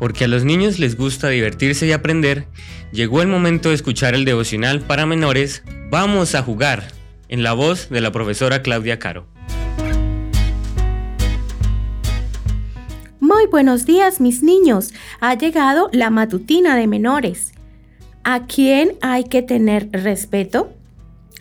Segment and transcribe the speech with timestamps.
[0.00, 2.46] porque a los niños les gusta divertirse y aprender,
[2.90, 6.84] llegó el momento de escuchar el devocional para menores Vamos a jugar,
[7.28, 9.26] en la voz de la profesora Claudia Caro.
[13.20, 17.52] Muy buenos días mis niños, ha llegado la matutina de menores.
[18.24, 20.72] ¿A quién hay que tener respeto?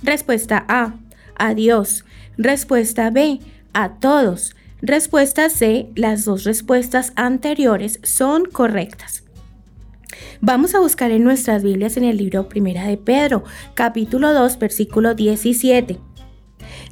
[0.04, 0.96] Respuesta A,
[1.38, 2.06] a Dios.
[2.38, 3.40] Respuesta B,
[3.74, 4.56] a todos.
[4.82, 9.24] Respuesta C, las dos respuestas anteriores son correctas.
[10.40, 15.16] Vamos a buscar en nuestras Biblias en el libro Primera de Pedro, capítulo 2, versículo
[15.16, 16.00] 17.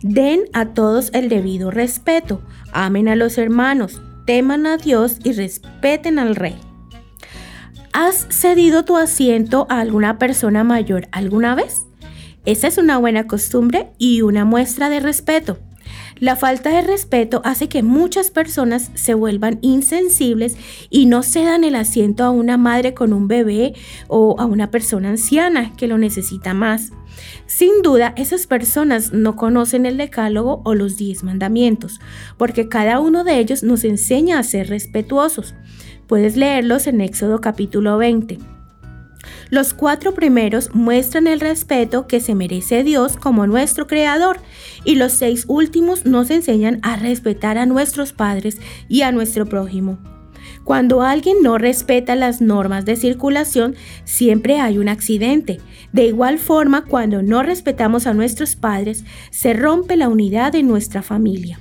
[0.01, 2.41] Den a todos el debido respeto,
[2.73, 6.59] amen a los hermanos, teman a Dios y respeten al rey.
[7.93, 11.85] ¿Has cedido tu asiento a alguna persona mayor alguna vez?
[12.45, 15.57] Esa es una buena costumbre y una muestra de respeto.
[16.19, 20.57] La falta de respeto hace que muchas personas se vuelvan insensibles
[20.89, 23.73] y no cedan el asiento a una madre con un bebé
[24.07, 26.91] o a una persona anciana que lo necesita más.
[27.45, 31.99] Sin duda, esas personas no conocen el decálogo o los diez mandamientos,
[32.37, 35.53] porque cada uno de ellos nos enseña a ser respetuosos.
[36.07, 38.56] Puedes leerlos en Éxodo capítulo 20.
[39.49, 44.39] Los cuatro primeros muestran el respeto que se merece Dios como nuestro Creador
[44.83, 48.57] y los seis últimos nos enseñan a respetar a nuestros padres
[48.89, 49.99] y a nuestro prójimo.
[50.65, 55.59] Cuando alguien no respeta las normas de circulación, siempre hay un accidente.
[55.93, 61.01] De igual forma, cuando no respetamos a nuestros padres, se rompe la unidad de nuestra
[61.01, 61.57] familia.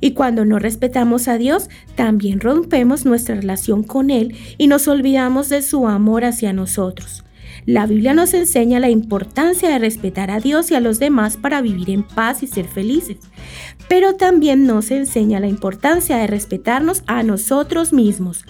[0.00, 5.48] Y cuando no respetamos a Dios, también rompemos nuestra relación con Él y nos olvidamos
[5.48, 7.24] de su amor hacia nosotros.
[7.66, 11.60] La Biblia nos enseña la importancia de respetar a Dios y a los demás para
[11.60, 13.16] vivir en paz y ser felices,
[13.88, 18.44] pero también nos enseña la importancia de respetarnos a nosotros mismos.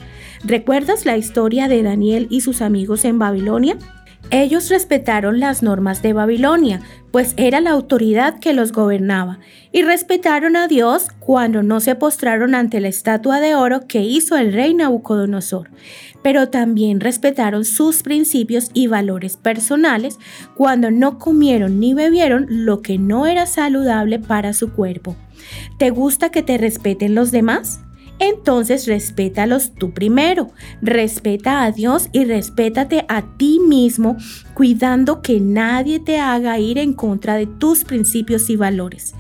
[0.45, 3.79] ¿Recuerdas la historia de Daniel y sus amigos en Babilonia?
[4.31, 6.81] Ellos respetaron las normas de Babilonia,
[7.13, 9.39] pues era la autoridad que los gobernaba,
[9.71, 14.37] y respetaron a Dios cuando no se postraron ante la estatua de oro que hizo
[14.37, 15.71] el rey Nabucodonosor,
[16.23, 20.19] pero también respetaron sus principios y valores personales
[20.57, 25.15] cuando no comieron ni bebieron lo que no era saludable para su cuerpo.
[25.79, 27.86] ¿Te gusta que te respeten los demás?
[28.19, 30.51] Entonces respétalos tú primero.
[30.83, 34.17] Respeta a Dios y respétate a ti mismo,
[34.55, 39.15] cuidando que nadie te haga ir en contra de tus principios y valores.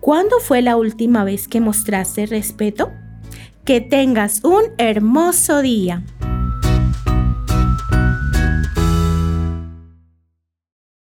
[0.00, 2.90] ¿Cuándo fue la última vez que mostraste respeto?
[3.64, 6.02] Que tengas un hermoso día.